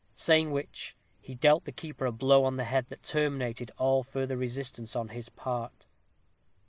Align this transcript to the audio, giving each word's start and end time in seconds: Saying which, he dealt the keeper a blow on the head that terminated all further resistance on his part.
Saying 0.15 0.49
which, 0.49 0.95
he 1.19 1.35
dealt 1.35 1.63
the 1.65 1.71
keeper 1.71 2.07
a 2.07 2.11
blow 2.11 2.43
on 2.43 2.57
the 2.57 2.63
head 2.63 2.87
that 2.87 3.03
terminated 3.03 3.69
all 3.77 4.01
further 4.01 4.35
resistance 4.35 4.95
on 4.95 5.09
his 5.09 5.29
part. 5.29 5.85